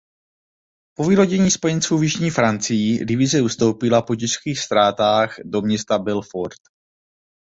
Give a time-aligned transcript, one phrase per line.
[0.97, 6.59] Po vylodění Spojenců v jižní Francii divize ustoupila po těžkých ztrátách do města Belfort.